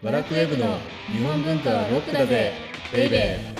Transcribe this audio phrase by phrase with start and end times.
[0.00, 2.52] バラクウェブの日本文化はロックだぜ
[2.92, 3.58] ベイベー。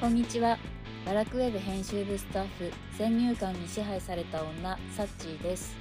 [0.00, 0.56] こんにちは。
[1.04, 5.76] バラクウェブ編集部スタッフ先入観に支配された女サッチーです。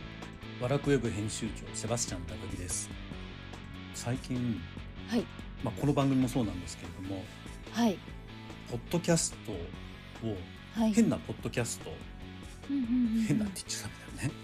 [0.59, 2.89] ワラクウェブ編集長セバスチャン高木です。
[3.93, 4.59] 最近、
[5.07, 5.25] はい。
[5.63, 7.23] まあ、この番組もそうなんですけれども
[7.71, 7.97] はい。
[8.69, 9.53] ポッドキャスト
[10.27, 10.35] を
[10.75, 10.93] はい。
[10.93, 11.89] 変なポッドキャスト、
[13.27, 14.35] 変なって言っちゃダメだよね。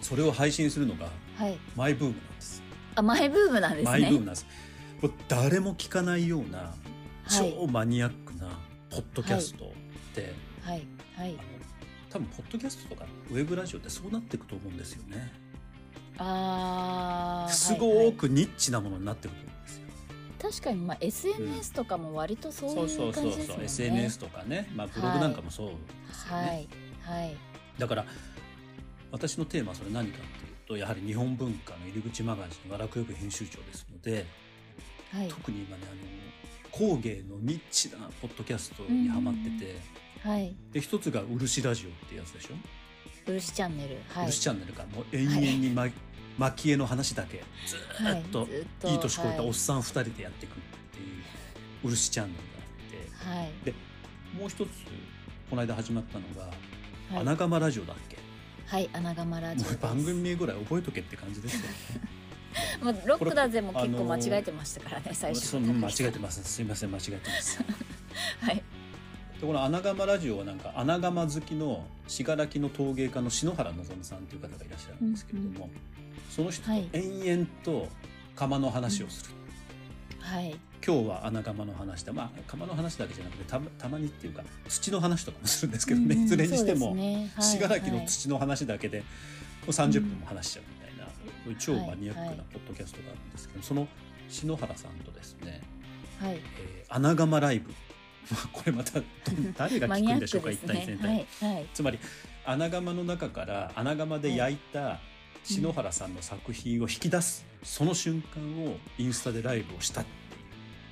[0.00, 1.08] それを配信するのが
[1.38, 1.58] はい。
[1.76, 2.62] マイブームなんです。
[2.96, 3.90] あマイブームなんですね。
[3.90, 4.46] マイブームなんです。
[5.00, 6.74] これ誰も聞かないようなは
[7.44, 7.54] い。
[7.58, 8.58] 超マニアックな
[8.90, 9.68] ポッドキャストっ
[10.14, 10.86] て、はい。
[11.16, 11.30] はい。
[11.30, 11.38] あの
[12.10, 15.32] 多分ポッドキャストとかウェブラジオってそうなっていくと思うんですよね。
[16.16, 17.52] あー。
[17.52, 19.84] すはいはいごくニッチなものになってくるんですよ。
[20.40, 25.74] 確かにまあ SNS とかも割とそうそういうそうそうそう感じですもんね SNS とかね、まあ、ブログなんかもそうで
[26.14, 27.36] すよね、はいはい。
[27.78, 28.04] だから
[29.10, 34.26] 私のテーマはそれ何かっていうとやはり日本文化の入り口マガジンワラクウェブ編集長ですので
[35.12, 35.28] はい。
[35.28, 36.28] 特に今ねあの
[36.70, 39.80] 工芸のニッチなポッドキャストにハマってて、
[40.22, 40.54] はい。
[40.72, 42.48] で一つが漆ラジオってやつでしょ、
[43.26, 43.96] 漆チャンネル。
[44.10, 44.26] はい。
[44.26, 44.82] 漆チャンネルか。
[44.82, 45.88] らもう永遠にま、
[46.38, 49.48] 蒔絵の話だけずーっと、はいいい年こいたはい。
[49.48, 50.54] おっさん2人でやっていくっ
[50.92, 52.42] ていう漆チャンネル
[53.24, 53.38] があって。
[53.40, 53.52] はい。
[53.64, 53.74] で
[54.38, 54.68] もう一つ
[55.50, 56.52] この間始まったのが
[57.10, 57.20] 「はい。
[57.22, 58.16] 穴窯ラジオ」だっけ、
[58.66, 61.68] はい穴窯ラジオ番組名ぐらい覚えとけって感じですよね。
[62.82, 67.62] まあ、ロックだぜも結構あのー間違えてましたからね、最初そう間違えてますすいません間違えてます。
[68.40, 68.56] はい。
[68.56, 75.70] でこの穴窯ラジオはなんか穴窯好きの信楽の陶芸家の篠原望さんという方がいらっしゃるんですけれども、
[76.28, 77.88] その人とはい延々と
[78.34, 79.30] 窯の話をする、
[80.18, 82.12] はい今日は穴窯の話だ。
[82.12, 86.96] まあ窯の話だけじゃなくてたまたまにっていうか土の話とかもするんですけどね、うんいずれにしても、
[87.40, 89.04] 信楽の土の話だけでも
[89.68, 91.10] う30分も話しちゃうみたいな、こ
[91.46, 93.88] ういう超はいマニアックなポッドキャストがあるんですけど、その
[94.28, 95.60] 篠原さんとですね、
[96.20, 97.72] はい、はいえー、穴窯ライブ。
[98.30, 99.06] まあこれまたど
[99.56, 101.66] 誰が聞くんでしょうか、 クです一体全ね体、はいはい。
[101.72, 101.98] つまり
[102.44, 105.00] 穴窯の中から穴窯で焼いた
[105.44, 110.04] 篠原さんの作品を引き出す、その瞬間をインスタでライブをした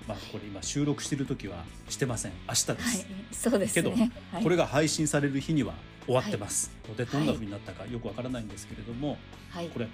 [0.06, 2.32] まあこれ今収録してる時はしてません。
[2.48, 3.82] 明日です、はいそうですね。
[3.82, 3.90] けど
[4.32, 5.74] はい、これが配信される日には
[6.06, 9.18] 終わってます、のでどんな風になったかよくわからないんですけれども、
[9.50, 9.68] はい。
[9.68, 9.88] これ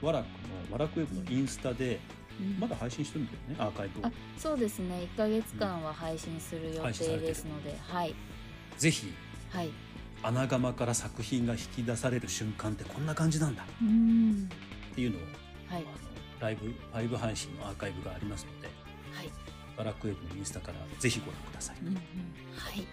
[0.00, 0.26] ワラク
[0.70, 2.00] のワラクウェブのインスタで
[2.40, 4.06] うんまだ配信してるんだよねアーカイブを。
[4.06, 5.08] あそうですね。
[5.14, 8.14] 1か月間は配信する予定ですので、はい。
[8.78, 9.12] ぜひ
[9.50, 9.70] はい。
[10.24, 13.64] 穴窯から作品が引き出される瞬間ってこんな感じなんだ。
[13.82, 14.48] うん。
[14.92, 15.20] っていうのを、
[15.68, 15.82] はい。
[15.82, 16.12] あの
[16.42, 18.66] ライブライブ配信のアーカイブがありますので
[19.16, 19.30] はい
[19.76, 21.76] バラクウェブのインスタからぜひご覧ください。
[21.82, 22.00] うんうんは
[22.74, 22.86] い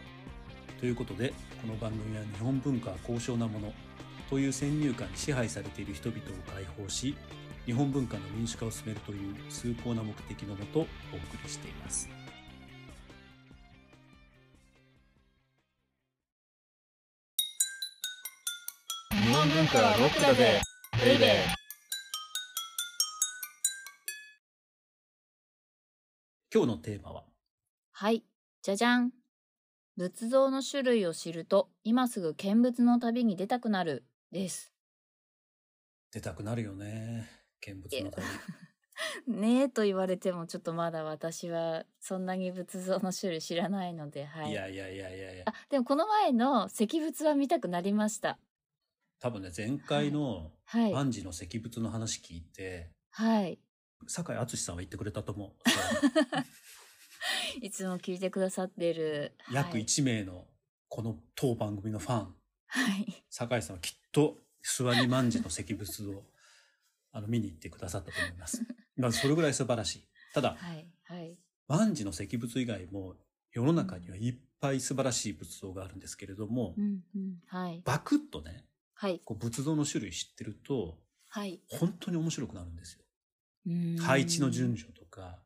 [0.80, 3.74] ということでこの番組は日本文化は高尚なもの
[4.30, 6.24] という先入観に支配されている人々を
[6.54, 7.18] 解放し
[7.66, 10.88] 日本文化の民主化を進めるという崇高な目的のもとお送
[11.44, 12.10] りしています。
[19.12, 20.62] 日本文化はロックだぜ
[21.04, 21.69] ベイベー
[26.54, 27.24] 今日のテーマは？
[27.92, 28.24] はい。
[28.64, 29.12] じゃじゃん。
[29.98, 34.06] 仏像の種類を知ると今すぐ見物の旅に出たくなる。
[34.32, 34.72] です。
[36.12, 37.30] 出たくなるよね。
[37.62, 38.26] 見物の旅。
[39.28, 44.52] ねえと言われてもちょっとまだ私はそんなに仏像の種類知らないのではい。
[44.52, 45.44] いやいやいやいやいや。
[45.48, 48.40] あでもこの前の石仏は見たくなりました。
[49.20, 50.94] 多分ね前回のはい。
[50.94, 53.60] 万事の石仏の話聞いてはい
[54.08, 55.52] 酒井敦さんは言ってくれたと思う。
[57.62, 59.36] いつも聞いてくださってる。
[59.52, 60.48] 約はい、1名の
[60.88, 62.36] この当番組のファン。
[62.68, 66.24] はい、酒井さんはきっと諏訪に万事の石仏を
[67.12, 68.64] あの見に行ってくださったと思います。
[68.96, 70.08] まあそれぐらい素晴らしい。
[70.34, 71.38] ただはいはい。
[71.68, 73.16] 万事の石仏以外も
[73.52, 77.82] 世の中にはいっぱい素晴らしい仏像があるんですけれども、うんうんはい。
[77.84, 79.20] バクッとねはい。
[79.20, 81.00] こう仏像の種類知ってると
[81.30, 81.62] はい。
[81.68, 83.04] 本当に面白くなるんですよ。
[84.00, 85.40] 配置の順序とか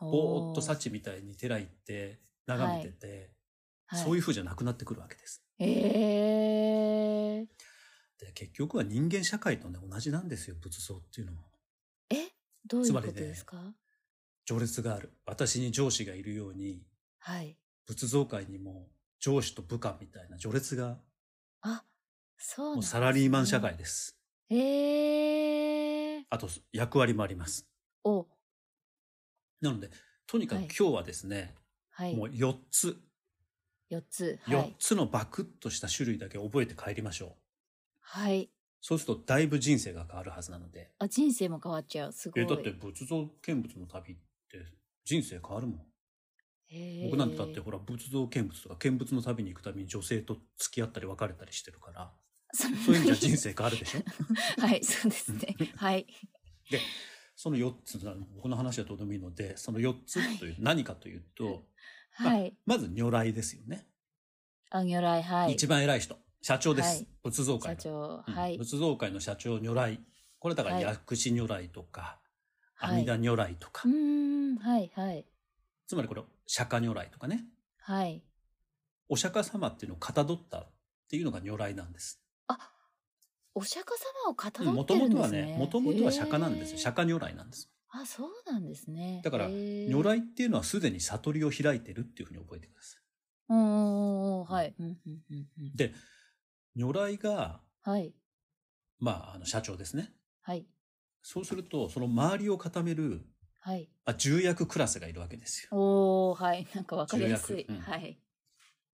[0.00, 3.30] ぼーっとさ幸みたいに寺行って眺めてて、
[3.86, 4.02] はい。
[4.02, 5.42] そういう風じゃなくなってくるわけです。
[5.58, 7.46] えー、
[8.24, 11.44] で結局は人間社会とね同じなんですよ仏像っていうのは。
[12.10, 12.30] え？
[12.66, 13.56] どういうことですか、
[14.46, 15.12] 序列がある。
[15.26, 16.82] 私に上司がいるように
[17.18, 17.56] はい。
[17.86, 18.88] 仏像界にも
[19.20, 20.98] 上司と部下みたいな序列が
[21.60, 21.84] あ
[22.38, 24.18] そうなんもうサラリーマン社会です。
[24.50, 25.31] えー、
[26.32, 27.68] あと役割もあります。
[28.04, 28.26] お
[29.60, 29.90] なので
[30.26, 31.54] とにかくはい今日はですね、
[31.90, 32.96] はいもう4つ
[33.88, 34.38] 4つ。
[34.42, 34.78] は4い。
[34.78, 37.42] つのバクッとした種類だけ覚えて帰りましょう。
[38.00, 38.52] はい。
[38.82, 40.94] そうするとだいぶ人生が変わるはずなので。
[40.98, 42.12] あ、人生も変わっちゃう。
[42.12, 42.42] すごい。
[42.42, 44.16] えだって仏像見物の旅っ
[44.50, 44.66] て
[45.04, 45.86] 人生変わるもん。
[47.00, 52.14] 僕なんてだってほら仏像見物とか見物の旅に行くたびに女性と付き合ったり別れたりしてるから
[52.54, 54.00] そういう意味じゃ人生変わるでしょ？
[54.60, 55.56] はい、そうですね。
[55.76, 56.06] はい。
[56.70, 56.80] で
[57.34, 61.64] その4つな僕の話はどうでもいいのでその4つという何かというと、
[62.12, 62.56] はい。
[62.66, 63.86] まず如来ですよね、
[64.70, 65.52] あ、如来、はい。
[65.52, 68.58] 一番偉い人社長です、はい仏像界の、社長、うんはい。
[68.58, 70.00] 仏像界の社長如来
[70.38, 72.22] これだからはい薬師如来とか、はい
[72.84, 73.94] 阿弥陀如来とか、うー
[74.54, 75.24] ん、はい、はい。
[75.86, 77.44] つまりこれ釈迦如来とかね
[77.78, 78.22] はい。
[79.08, 80.70] お釈迦様っていうのをかたどったっ
[81.08, 82.21] ていうのが如来なんです
[83.54, 83.90] お釈迦
[84.24, 85.56] 様をかたどもってるんですともとはねね。
[85.58, 89.20] もともとは釈迦なんですよ釈迦如来なんですあ、そうなんですね。
[89.22, 92.98] だから如来っていうのはすでに悟りを開いてるっていうふうに覚えてくださ
[93.50, 94.74] うんうんうんうん、はい。
[94.78, 94.96] うんうん
[95.30, 95.92] うんうんいで
[96.74, 98.14] 如来がはい。
[98.98, 100.10] まああの社長ですね
[100.40, 100.66] はい。
[101.22, 103.20] そうするとその周りを固める、
[103.60, 103.88] はい。
[104.06, 106.66] まあ、重役クラスがいるわけですよおー、はい。
[106.74, 107.56] なんかわかりやすい。
[107.56, 108.18] 重役うんはい。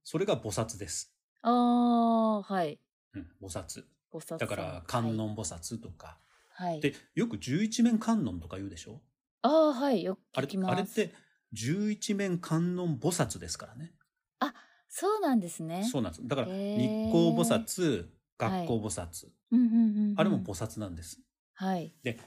[0.02, 2.80] それが菩薩です、あー、はい。
[3.14, 6.18] うん、菩薩菩薩だから観音菩薩とか、
[6.50, 6.72] はい。
[6.72, 6.80] はい。
[6.80, 9.00] でよく十一面観音とか言うでしょ？
[9.42, 10.02] あー、はい。
[10.02, 10.72] よくあれ聞きます。
[10.72, 11.14] あれって
[11.52, 13.92] 十一面観音菩薩ですからね
[14.90, 15.84] そうなんですね。
[15.84, 16.52] そうなんですだから日
[17.08, 18.08] 光菩薩
[18.38, 19.28] 学校菩薩。
[20.16, 21.20] あれも菩薩なんです
[21.54, 21.94] はい。
[22.02, 22.18] で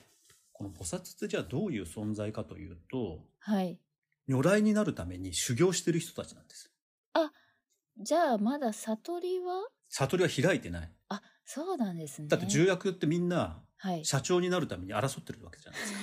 [0.53, 3.79] この菩薩ってじゃあどういう存在かというとはい。
[4.27, 6.71] 如来になるために修行してる人たちなんです
[7.97, 12.27] じゃあ、まだ悟りは悟りは開いてないあ、そうなんですね。
[12.29, 14.05] だって重役ってみんなはい。
[14.05, 15.99] 社長になるために争ってるわけじゃないですか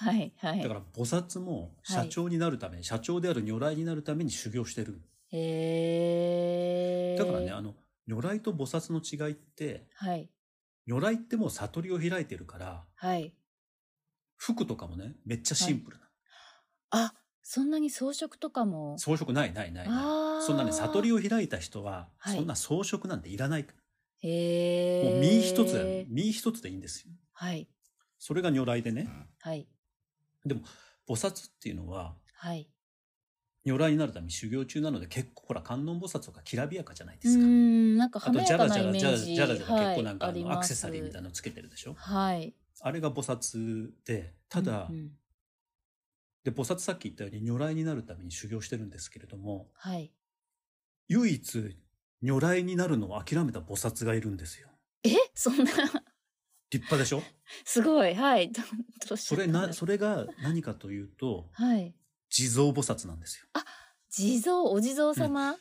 [0.10, 0.32] はい。
[0.36, 0.62] はい。
[0.62, 5.00] だから菩薩も社長になるために、社長である如来になるために修行してる
[5.32, 7.18] へー。
[7.18, 7.76] だからねあの
[8.06, 10.28] 如来と菩薩の違いってはい。
[10.86, 13.34] 如来ってもう悟りを開いてるからはい。
[14.36, 16.08] 服とかもねめっちゃシンプルな、
[16.90, 18.98] あ、そんなに装飾とかも？
[18.98, 23.66] 装飾ないないないないあーそんなね悟りを開いた人は、はいそんな装飾なんていらない
[24.22, 25.10] へー。
[25.10, 27.68] もう身一つで身一つでいいんですよはい。
[28.18, 29.08] それが如来でね
[29.40, 29.66] はい。
[30.44, 30.60] でも
[31.08, 32.68] 菩薩っていうのははい。
[33.66, 37.44] 如来になるために修行中なので結構ほら観音菩薩とかきらびやかじゃないでうーすか。
[37.44, 39.34] ん、なんかあと華やかなジャラジャライメージ。
[39.34, 41.94] ジャラジャラジャラ結構なんかあのアクセサリーみたいなのつけてるでしょ。
[41.94, 42.54] はい。
[42.82, 45.10] あれが菩薩でただ、うんうん
[46.44, 50.12] で菩薩さっき言ったように如来になるために修行してるんですけれどもはい。
[51.08, 51.76] 唯一
[52.22, 54.68] 如来になるのを諦めた菩薩がいるんですよ。
[55.04, 55.10] え？
[55.34, 55.74] そんな、立
[56.84, 57.22] 派でしょ？
[57.64, 58.14] すごい。
[58.14, 58.52] はい。
[58.52, 58.62] ど
[59.08, 61.94] どうしそれなそれが何かというとはい。
[62.28, 63.46] 地蔵菩薩なんですよ。
[64.08, 65.56] 地蔵、お地蔵様、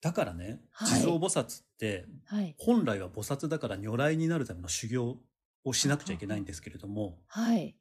[0.00, 2.54] だからね、はい地蔵菩薩ってはい。
[2.58, 5.18] 本来は菩薩だから如来になるための修行
[5.64, 7.76] をしなくちゃいけないんですけれどもはい。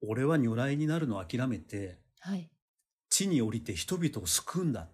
[0.00, 2.48] 俺は如来になるのを諦めてはい。
[3.10, 4.88] 地に降りて人々を救うんだっ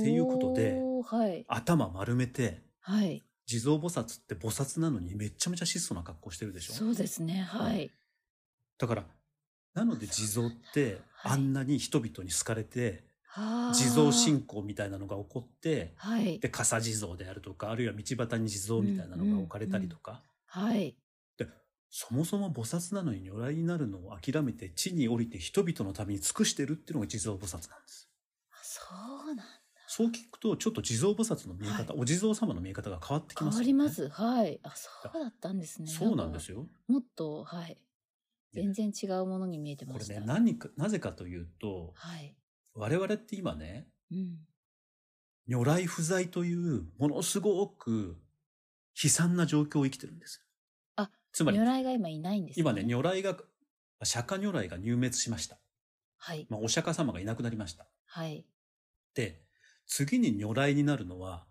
[0.00, 1.44] ていうことではい。
[1.48, 3.22] 頭丸めてはい。
[3.46, 6.72] 地蔵菩薩って菩薩なのにめちゃめちゃ質素な格好してるでしょ？
[6.74, 7.42] そうですね。
[7.42, 7.90] はい。
[8.78, 9.04] だから
[9.74, 16.38] なので地蔵ってはいあんなに人々に好かれて、はあ地蔵信仰みたいなのが起こってはい。
[16.38, 20.96] で笠地蔵であるとかあるいは道端に地蔵みたいなのが置かれたりとか、はい。
[21.96, 28.10] そもそも菩薩なのに如来になるのを諦めて地に降りて人々のために尽くしてるっていうのが地蔵菩薩なんです。
[28.50, 28.82] あそ
[29.30, 29.46] うなん
[29.86, 33.64] そう聞くとちょっと地蔵菩薩の見え方、お地蔵様の見え方が変わってき変ますよね。
[33.64, 34.08] わります。
[34.08, 34.58] はい。
[34.64, 35.86] あ、そうだったんですね。
[35.86, 36.62] そうなんですよ。
[36.62, 36.66] よ。
[36.88, 37.78] もっと、はい。
[38.52, 40.14] 全然違うものに見えてました。
[40.14, 42.34] これね何かなぜかというとはい。
[42.74, 44.38] 我々って今ねうん。
[45.46, 48.16] 如来不在というものすごく
[49.00, 50.43] 悲惨な状況を生きてるんです。
[51.34, 52.60] あ、つまり如来が今いないんです、ね。
[52.60, 53.36] 今ね如来が
[54.02, 55.58] 釈迦如来が入滅しました。
[56.16, 56.46] はい。
[56.48, 57.86] まあ、お釈迦様がいなくなりました。
[58.06, 58.46] はい。
[59.14, 59.40] で
[59.86, 61.44] 次に如来になるのは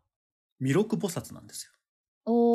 [0.60, 1.72] 弥勒菩薩なんですよ。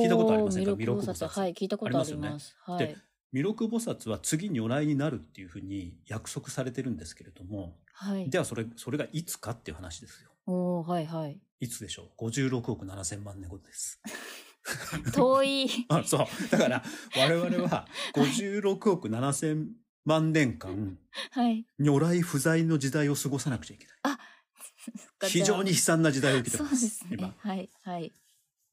[0.02, 0.72] 聞いたことありませんか？
[0.72, 2.26] 弥勒菩薩はい、聞いたことありま。
[2.26, 2.78] ありますはい。
[2.78, 2.96] で
[3.32, 8.30] 弥勒菩薩は次如来になるっていうふうに約束されてるんですけれども、はい。
[8.30, 10.30] ではそれそれがいつかっていう話ですよ。
[10.46, 11.38] おーはいはい。
[11.60, 14.00] いつでしょう ?56 億7千万年後です。
[15.12, 15.86] 遠い。
[15.88, 16.50] あそう。
[16.50, 16.84] だから
[17.16, 19.68] 我々は56億7千
[20.04, 20.98] 万年間
[21.30, 21.66] はい。
[21.78, 23.98] 如来不在の時代を過ごさなくちゃいけない。
[25.28, 26.70] 非常に悲惨な時代を生きてそうま。
[26.72, 27.34] ですすね今。。
[27.36, 27.68] はい。
[27.82, 28.12] はい。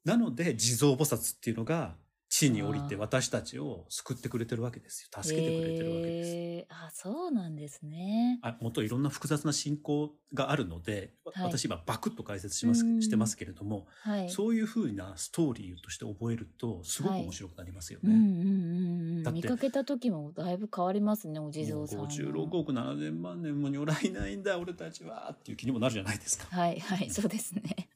[0.03, 1.95] なので地蔵菩薩っていうのが
[2.27, 5.23] 地に降りて私たちを救ってくれてるわけですよ。
[5.23, 6.29] 助けてくれてるわけです。
[6.31, 8.39] へえあ、そうなんですね。
[8.41, 14.29] あもっといろんな複雑な信仰があるので、わはい私今バクッと解説しますうんしてますけれども、はい。
[14.29, 18.13] そういうふうなストーリーとして覚えるとすごく面白くなりますよね。
[18.13, 22.07] うんうんうん見かけた時もだいぶ変わりますね、お地蔵さんは。
[22.07, 26.47] 56億7000万年も如来ないんだ俺たちはっていう気にもなるじゃないですか。
[26.55, 27.89] はいはい、そうですね。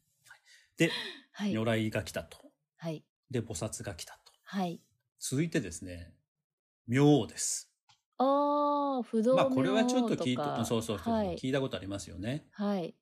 [0.77, 0.91] で、
[1.33, 1.53] はい。
[1.53, 2.37] 如来が来たと。
[2.77, 3.03] はい。
[3.29, 4.31] で、菩薩が来たと。
[4.43, 4.81] はい。
[5.19, 6.13] 続いてですね、
[6.87, 7.71] 明王です。
[8.17, 9.45] ああ、不動明王。
[9.45, 11.35] まあこれはちょっと聞いた、そうそうそう、はい。
[11.37, 12.47] 聞いたことありますよね。
[12.51, 12.95] はい。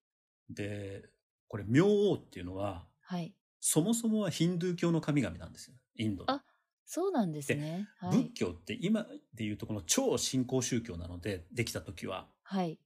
[0.49, 1.09] で、
[1.47, 3.33] これ明王っていうのは、はい。
[3.59, 5.75] そもそもはヒンドゥー教の神々なんですよ。
[5.95, 6.31] インドの。
[6.31, 6.43] あ
[6.85, 7.89] そうなんですね。
[7.97, 8.23] はい。
[8.23, 12.79] 仏教って今でいうとこの超信仰宗教なのでできた時ははい。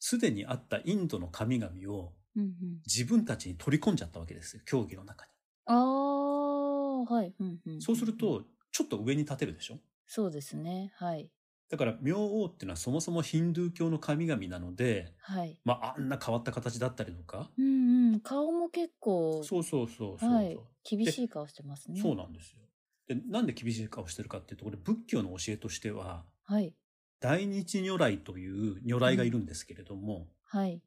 [0.00, 2.82] すでにあったインドの神々をうんうん。
[2.86, 5.30] 自分たちに取り込んじゃったわけですよ教義の中に。
[5.66, 5.76] ああ、
[7.04, 7.34] はい。
[7.38, 7.86] うんうん。
[7.86, 8.16] そうする。
[8.16, 9.78] とちょっと上に立てるでしょ？
[10.06, 10.92] そうですね。
[10.96, 11.32] はい。
[11.70, 15.58] だから明王っていうのはそもそもヒンドゥー教の神々なので、はい。
[15.64, 18.20] まあ、あんな変わった形だったりとか、うんうん。
[18.20, 20.60] 顔も結構、そうそうそうそうはい。
[20.84, 22.00] 厳しい顔してますね。
[22.00, 22.58] そうなんですよ。
[23.08, 26.74] でなんで厳しい顔してるかっていうとこれ仏教の教えとしてははい。
[27.20, 30.82] 大日如来という如来がいるんですけれども、はい。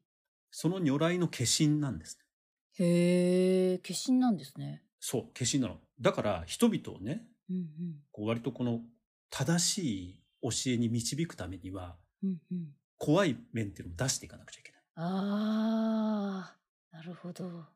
[0.50, 2.24] その如来の化身なんですね。
[2.78, 4.82] へえ、化身なんですね。
[5.00, 5.80] そう、化身なの。
[6.00, 7.66] だから人々をね、うん
[8.12, 8.80] こう割とこの
[9.30, 12.30] 正しい教えに導くためには、うん。
[12.30, 12.74] うんうん。
[12.98, 14.82] 怖い面っていうのを出していかなくちゃいけない。
[14.96, 17.66] ああ、なるほど。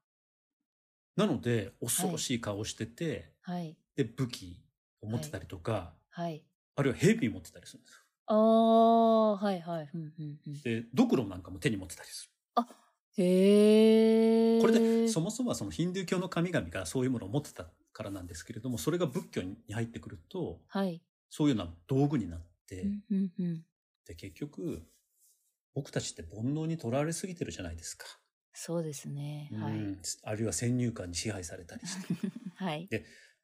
[1.17, 3.77] なので、恐ろしい顔をしてて、はい。
[3.97, 4.63] で、武器
[5.03, 6.43] を持ってたりとか、はい。
[6.77, 7.99] あるいは蛇持ってたりするんですよ。
[8.27, 9.91] ああ、はいはい。
[9.93, 10.63] うんうんうん。
[10.63, 12.65] で、ドクロなんかも手に持ってたりすへえ。
[13.25, 14.57] る。
[14.59, 21.03] これで、そもそもはそのヒンドゥー教の神々がそういうものを持ってたからなんですけれども、それが仏教に入ってくると、はい。
[21.31, 23.67] そういうような道具になって、うんうんうん。
[24.05, 24.87] で、結局、
[25.75, 28.07] 僕たちって煩悩にとらわれすぎてるじゃないですか。
[28.53, 29.51] そうですね。
[29.57, 29.93] はい。
[29.93, 32.09] うんあるいは先入観に支配されたりして。
[32.55, 32.93] はい。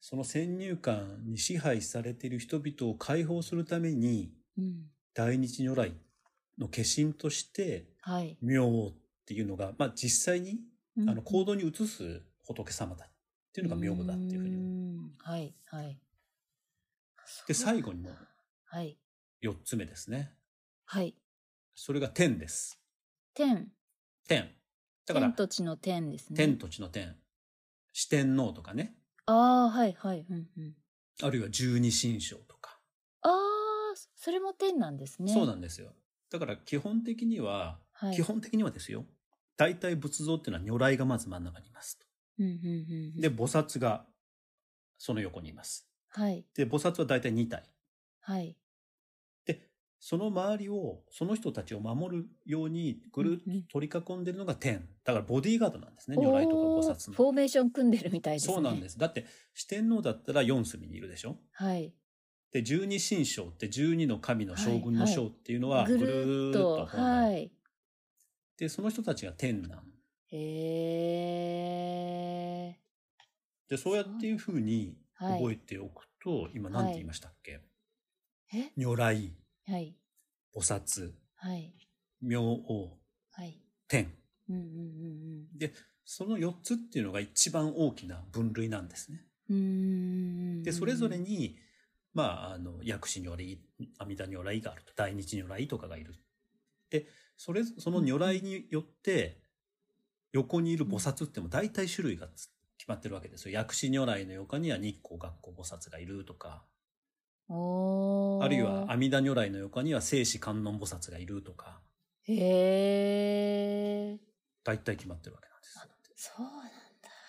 [0.01, 4.91] その先入観に支配されている人々を解放するために、うん。
[5.15, 5.95] 大日如来
[6.59, 8.41] の化身として、はい。
[8.41, 8.95] 明王
[9.27, 10.61] っていうのが、まあ実際に
[10.97, 13.09] うんあの行動に移す仏様だっ
[13.53, 14.55] ていうのが明王だっていうふうに。
[14.55, 15.53] んはい。
[15.67, 15.99] はい。
[17.49, 18.11] で、最後にも
[18.67, 18.97] はい。
[19.43, 20.33] 4つ目ですね。
[20.85, 21.17] はい。
[21.75, 22.81] それが天です。
[23.35, 23.73] 天。
[24.29, 24.49] 天。
[25.07, 26.37] だから天、と地の天ですね。
[26.37, 27.17] 天と地の天。
[27.93, 28.95] 四天王とかね。
[29.27, 30.25] ああ、はいはい。
[30.31, 30.77] うんうん。
[31.21, 32.79] あるいは十二神将とか。
[33.23, 33.33] ああ、
[34.15, 35.33] それも天なんですね。
[35.33, 35.93] そうなんですよ。
[36.31, 38.15] だから基本的には、はい。
[38.15, 39.05] 基本的にはですよ。
[39.57, 42.07] 大体仏像っていうのは如来がまず真ん中にいますと。
[42.39, 43.21] うんうんうんうん。
[43.21, 44.07] で、菩薩が
[44.99, 45.89] その横にいます。
[46.09, 46.45] はい。
[46.55, 47.65] で、菩薩は大体2体。
[48.21, 48.57] はい。
[49.45, 54.89] で、その周りを、その人たちを守るようにぐるっと取り囲んでるのが天。
[55.05, 57.17] だからボディーガードなんですね、如来とか菩薩の。
[57.17, 58.55] フォーメーション組んでるみたいですね。。
[58.55, 58.99] そうなんですす。
[58.99, 61.39] だって、四天王だったら四隅にいるでしょ？
[61.53, 61.95] はい。
[62.53, 67.51] で、十二神将って十二の神の将軍の将っていうのは、ぐぐるっと、はい。
[68.57, 69.93] で、その人たちが天なん。
[70.33, 70.39] へ
[72.73, 72.81] え。
[73.69, 77.61] で、そうやっていうふうにはい覚えておくと、今何て言いましたっけ、
[78.55, 78.73] え？
[78.77, 79.33] 如来、
[79.67, 79.97] はい。
[80.55, 81.75] 菩薩、はい。
[82.21, 82.99] 明王、
[83.31, 83.61] はい。
[83.89, 84.13] 天。
[84.49, 84.65] うんうんう
[85.55, 85.73] んで、
[86.05, 89.25] その4つっていうのが一番大きな分類なんですね。
[89.51, 90.63] うん。
[90.63, 91.59] で、それぞれに、
[92.15, 93.59] まあ、あの、薬師如来、
[93.99, 96.15] 阿弥陀如来があると、大日如来とかがいる。
[96.91, 97.07] で、
[97.37, 99.41] それ、その如来によって、
[100.33, 103.53] 横にいる菩薩っても大体種類がつ決まってるわけですよ。
[103.53, 106.65] 薬師如来の横には日光学校菩薩がいるとか、
[107.49, 111.81] あるいは阿弥陀如来の横には聖子観音菩薩がいるとか、
[112.23, 112.35] へ
[114.13, 114.19] え。
[114.65, 115.79] 大体決まってるわけなんです。
[116.17, 116.71] そうなんだ。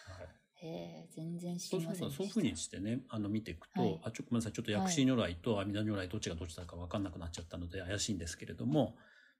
[0.08, 0.28] はい
[0.60, 0.68] へ
[1.06, 2.12] え、全然知そうそうりません。
[2.12, 8.98] そういうふうにしてね、あの見ていくと、はいあ、ちょ、ごめんなさい、ちょっと薬師如来と阿弥陀如来どっちがどっちだか分かんなくなっちゃったので怪しいんですけれども、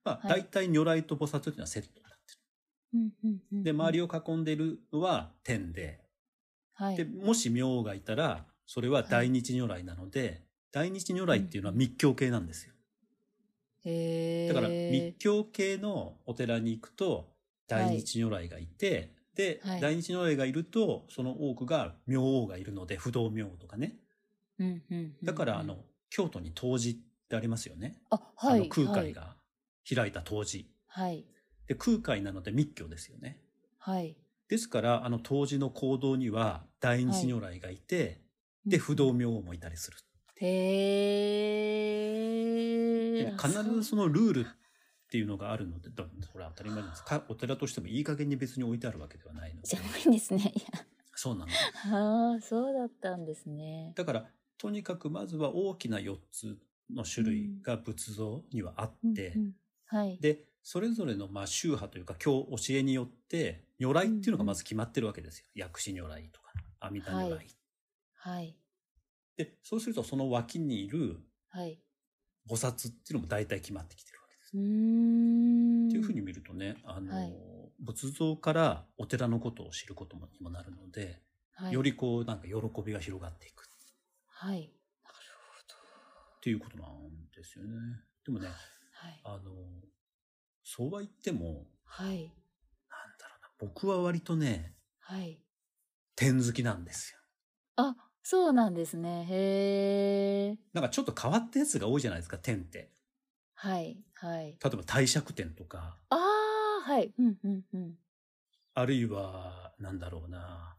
[0.08, 3.56] まあ、はい大体如来と菩薩というのはセットになって。
[3.56, 3.64] る。
[3.64, 4.06] で、周りを。
[4.06, 6.00] を囲んでいるのは天で、
[6.74, 6.96] はい。
[6.96, 12.72] で、もし明王がいたら、それは大日如来なので、大日如来っていうのは密教系なんですよ。
[14.48, 17.28] だから密教系のお寺に行くと
[17.66, 23.96] 大日如来がいて、で、はい大日如来がいるとその多くが明王がいるので不動明王とかね。
[25.22, 25.78] だからあの、
[26.10, 28.60] 京都に東寺ってありますよね、あ、はい。
[28.60, 29.04] あの空はい。
[29.04, 29.37] 海が
[29.94, 31.24] 開いた東寺はい。
[31.66, 33.40] で空海なので密教ですよね
[33.78, 34.16] はい。
[34.48, 38.22] ですからあの東寺の講堂には大日如来がいて、
[38.66, 39.98] で不動明王もいたりする。
[40.36, 40.46] へ
[43.20, 43.24] え。
[43.24, 44.44] で必ずそのルールっ
[45.10, 47.04] ていうのがあるので、だそれは当たり前なんです。
[47.04, 49.80] かお寺としてもいい加減に別に置いてあるわけではないのでじゃ。
[49.80, 50.54] ないんですね。
[51.14, 51.52] そうなの。
[52.32, 53.92] ああ、そうだったんですね。
[53.96, 54.26] だから、
[54.56, 56.58] とにかくまずは大きな4つ
[56.90, 59.52] の種類が仏像にはあって、うんうん
[59.88, 60.18] はい。
[60.20, 65.46] で、それぞれのまあ宗派というか教教えによって如来っていうのがまず決まってるわけですよ。
[65.54, 67.32] 薬師如来とか阿弥陀如来。
[67.34, 67.46] はい
[68.14, 68.56] はい。
[69.36, 71.78] で、そうするとその脇にいるはい。
[72.48, 74.56] 菩薩っていうのも大体決まってきてるわけです。
[74.56, 75.88] うーん。
[75.88, 77.32] っていうふうに見るとね、あの、はい
[77.80, 81.20] 仏像からお寺のことを知ることにもなるので、
[81.54, 82.54] はい、よりこうなんか喜
[82.84, 83.68] びが広がっていく
[84.40, 84.60] はい。
[84.60, 84.70] なる
[86.36, 86.90] っていうことなん
[87.34, 87.70] ですよね。
[88.24, 88.58] でもね、ほど。
[89.00, 89.20] はい。
[89.24, 89.40] あの、
[90.64, 92.16] そうは言っても、はい。
[92.18, 95.38] なんだろうな、僕は割とね、はい。
[96.16, 97.18] 天好きなんですよ。
[97.76, 99.24] あ、そうなんですね。
[99.30, 100.58] へえ。
[100.72, 102.90] なんかちょっと変わったやつが多いじゃないですか、天って。
[103.54, 104.02] はい。
[104.14, 104.46] はい。
[104.46, 107.12] 例えば帝釈天とか、ああ、はい。
[107.18, 107.98] うん、うん、うん。
[108.74, 110.76] あるいは、なんだろうな。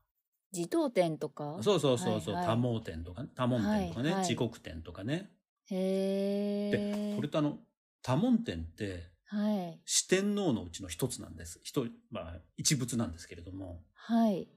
[0.51, 1.59] 自頭天とか？
[1.61, 5.31] そうそうそうそう、はい多聞天とかね、多聞天とかね、はいはい地国天とかね。
[5.69, 6.71] へえ。
[6.71, 7.59] で、これとあの、
[8.01, 9.79] 多聞天って、はい。
[9.85, 11.59] 四天王のうちの一つなんです。
[11.63, 14.47] 一人、まあ、一仏なんですけれども、はい。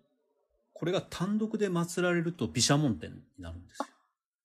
[0.73, 3.87] これが単独で祀られると毘沙門天になるんですよ。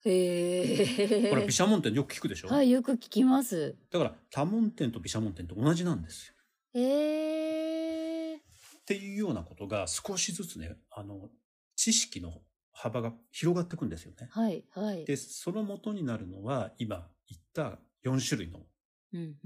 [0.06, 1.30] へえ。
[1.30, 3.76] これ毘沙門天よく聞くでしょ、はい、よく聞きます。
[3.92, 6.34] だから多聞天と毘沙門天と同じなんですよ。
[6.82, 8.36] へえ。
[8.36, 8.40] っ
[8.86, 11.30] ていうようなことが少しずつね、あの、
[11.76, 14.28] 知識の幅が広がっていくんですよね。
[14.32, 15.06] はい、はい。
[15.06, 18.60] で、その元になるのは、今言った4種類の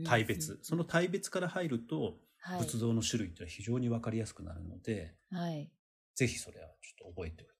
[0.03, 0.59] 大別。
[0.63, 2.59] その大別から入ると、はい。
[2.59, 5.71] 仏像の種類っていうのは非常にわかりやすくなるので、はい。
[6.15, 7.51] ぜひそれはちょっと覚えておいて。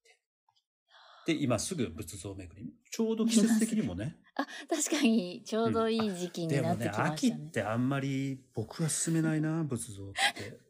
[1.26, 2.72] で、今すぐ仏像巡り。
[2.90, 4.16] ちょうど季節的にもね。
[4.34, 7.50] あ、確かに、ちょうどいい時期にでもね、なってきま秋っしたね。
[7.50, 10.60] てあんまり僕は勧めないな、 仏像って。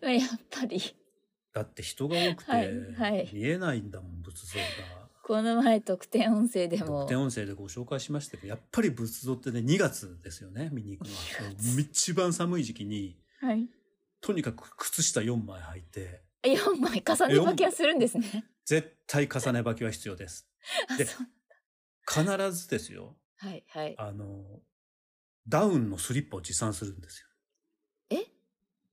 [0.06, 0.80] やっぱり、
[1.52, 5.03] だって人が多くてはいはい見えないんだもん、仏像が。
[5.26, 11.20] この前特典音声でも特典、音声でご紹介しましたけど、やっぱり仏像ってね、2月ですよね、見に行くのは。
[11.50, 13.66] 2月一番寒い時期に、はい。
[14.20, 18.44] とにかく靴下4枚履いて、4枚重ね履きはするんですね。
[18.66, 20.46] 絶対重ね履きは必要です。
[20.88, 21.06] あ、で。
[22.06, 23.94] 必ずですよ、はい、はい。
[23.96, 24.60] あの、
[25.48, 27.28] ダウンのスリッパを持参するんですよ。
[28.10, 28.26] え？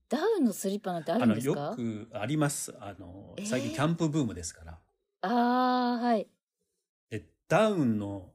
[0.08, 1.76] ダウンのスリッパなんてあるあの、よんですか？
[1.76, 2.74] くあります。
[2.80, 4.81] あのえ、ー最近キャンプブームですから。
[5.22, 6.28] ああ、はい。
[7.10, 8.32] で、ダウンの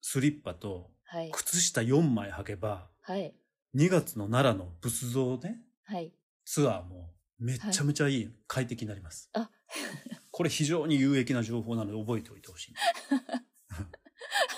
[0.00, 1.30] スリッパとはい。
[1.32, 3.34] 靴下4枚履けば、はい。
[3.74, 6.12] 2月の奈良の仏像ね、はい。
[6.44, 9.28] ツアーもめちゃめちゃいい、快適になります。
[9.32, 9.50] あ
[10.30, 12.74] これ非常に有益な情報なので覚えておいてほしい。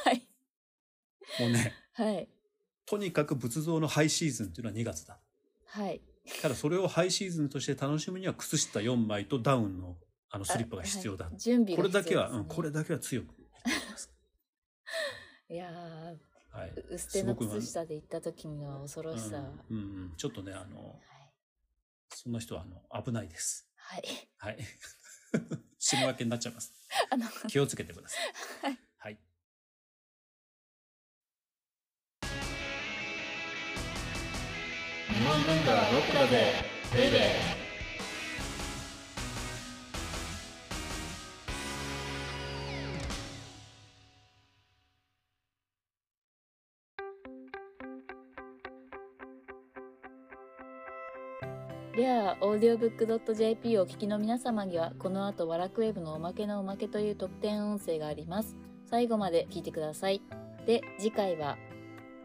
[0.05, 0.29] はい。
[1.41, 2.29] もうね、はい。
[2.85, 5.19] とにかく仏像のハイシーズンっていうのは2月だ。
[5.69, 6.03] はい。
[6.43, 9.97] ただそれをハイシーズンとして楽しむには靴下4枚とダウンの
[10.35, 11.27] あのスリッパが必要だ。
[11.27, 13.35] はい準備こがれだけは、うん、これだけは強く。
[15.51, 16.16] いやー
[16.59, 16.73] はい。
[16.90, 19.37] 薄手の靴下で行った時の恐ろしさ。
[19.71, 20.99] うん、うんうんちょっとね、あの、はい。
[22.14, 23.68] そんな人はあの危ないです。
[23.77, 24.03] はい。
[24.38, 24.59] はい。
[25.79, 26.73] 死ぬわけになっちゃいます。
[27.11, 28.23] あの、気をつけてください。
[28.62, 28.79] はい。
[28.97, 29.18] はい。
[35.09, 36.55] 日本文化はロックだぜ
[36.95, 37.62] ベイベー
[51.94, 58.57] レアオーディオブックドット JP をお聞きの皆様にはこの後ワラクウェブのおまけのおまけという特典音声があります。
[58.88, 60.22] 最後まで聞いてください。
[60.66, 61.59] で次回は？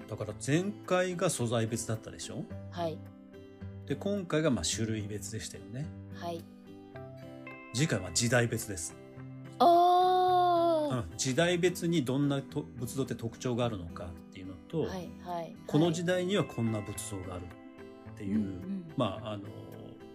[0.10, 2.46] だから前回が素材別だったでしょ？
[2.72, 2.98] はい。
[3.88, 5.86] で、今回がまあ種類別でしたよね。
[6.16, 6.42] はい。
[7.74, 8.96] 次回は時代別です。
[9.60, 10.96] あー。
[10.96, 17.44] うん、時代別にどんなと仏像って特徴があるのかっていうのと、はいはいこの時代代にはこんな仏像がある
[18.14, 19.44] っていう、うんうんまああの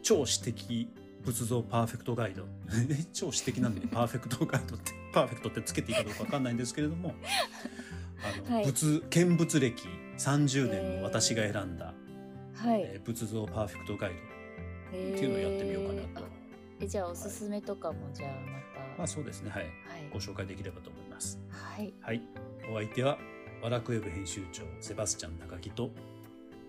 [0.03, 0.89] 超私的
[1.25, 2.45] 仏像パーフェクトガイド。
[3.15, 7.15] 超私的なんで パーフェクトガイドってパーフェクトってつけていいかどうかわかんないんですけれども。
[8.23, 8.65] あの、 はい。
[8.67, 11.95] 仏見物歴30年の私が選んだ、
[12.55, 12.83] はい。
[12.83, 16.27] えー仏像パーフェクトガイドっていうのをやってみようかなと、
[16.81, 18.99] えじゃあおすすめとかもじゃあまた。
[18.99, 19.51] まあそうですね。
[19.51, 19.63] はい。
[19.65, 19.73] はい。
[20.13, 21.41] ご紹介できればと思います。
[21.49, 21.95] はい。
[22.01, 22.23] はい。
[22.71, 23.19] お相手は
[23.63, 25.93] ワラクウェブ編集長セバスチャン高木と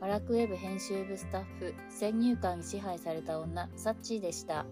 [0.04, 4.66] バラクウェブ編集部スタッフ先入観に支配された女サッチーでした。